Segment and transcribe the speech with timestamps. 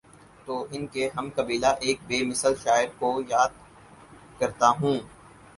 [0.45, 4.97] تو ان کے ہم قبیلہ ایک بے مثل شاعرکو یا دکرتا ہوں۔